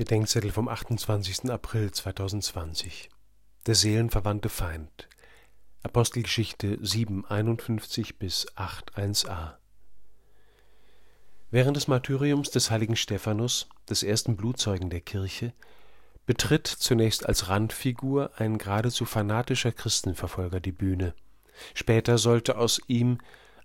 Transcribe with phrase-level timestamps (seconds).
[0.00, 1.50] Bedenkzettel vom 28.
[1.50, 3.10] April 2020
[3.66, 5.10] Der seelenverwandte Feind
[5.82, 9.56] Apostelgeschichte 7,51 bis 8,1a
[11.50, 15.52] Während des Martyriums des heiligen Stephanus, des ersten Blutzeugen der Kirche,
[16.24, 21.12] betritt zunächst als Randfigur ein geradezu fanatischer Christenverfolger die Bühne.
[21.74, 23.18] Später sollte aus ihm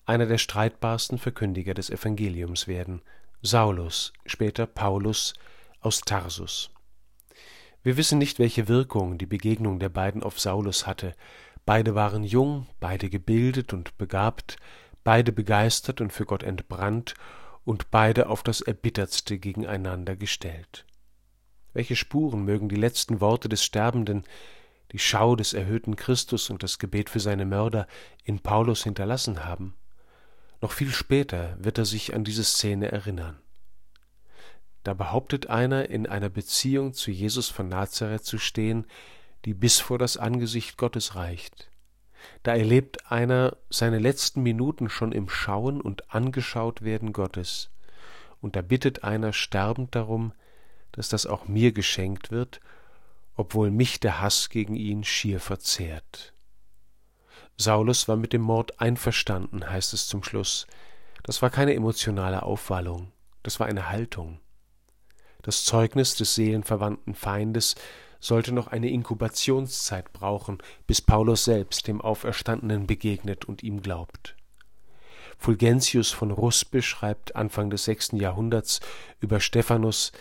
[0.05, 3.03] einer der streitbarsten Verkündiger des Evangeliums werden,
[3.41, 5.33] Saulus, später Paulus,
[5.85, 6.71] aus Tarsus.
[7.83, 11.13] Wir wissen nicht, welche Wirkung die Begegnung der beiden auf Saulus hatte.
[11.63, 14.57] Beide waren jung, beide gebildet und begabt,
[15.03, 17.13] beide begeistert und für Gott entbrannt
[17.63, 20.85] und beide auf das Erbittertste gegeneinander gestellt.
[21.73, 24.23] Welche Spuren mögen die letzten Worte des Sterbenden,
[24.91, 27.85] die Schau des erhöhten Christus und das Gebet für seine Mörder
[28.23, 29.75] in Paulus hinterlassen haben?
[30.61, 33.37] Noch viel später wird er sich an diese Szene erinnern.
[34.85, 38.85] Da behauptet einer, in einer Beziehung zu Jesus von Nazareth zu stehen,
[39.43, 41.71] die bis vor das Angesicht Gottes reicht.
[42.43, 47.71] Da erlebt einer seine letzten Minuten schon im Schauen und angeschaut werden Gottes.
[48.41, 50.33] Und da bittet einer sterbend darum,
[50.91, 52.61] dass das auch mir geschenkt wird,
[53.35, 56.31] obwohl mich der Hass gegen ihn schier verzehrt.
[57.57, 60.67] Saulus war mit dem Mord einverstanden, heißt es zum Schluss.
[61.23, 64.39] Das war keine emotionale Aufwallung, das war eine Haltung.
[65.45, 67.75] Das Zeugnis des seelenverwandten Feindes
[68.19, 74.35] sollte noch eine Inkubationszeit brauchen, bis Paulus selbst dem Auferstandenen begegnet und ihm glaubt.
[75.37, 78.79] Fulgentius von Russ beschreibt Anfang des sechsten Jahrhunderts
[79.19, 80.13] über Stephanus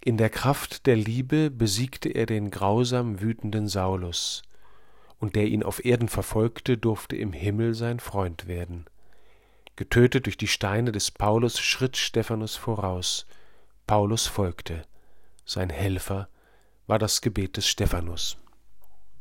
[0.00, 4.40] In der Kraft der Liebe besiegte er den grausam wütenden Saulus,
[5.18, 8.86] und der ihn auf Erden verfolgte, durfte im Himmel sein Freund werden.
[9.76, 13.26] Getötet durch die Steine des Paulus schritt Stephanus voraus,
[13.88, 14.82] Paulus folgte.
[15.46, 16.28] Sein Helfer
[16.86, 18.36] war das Gebet des Stephanus.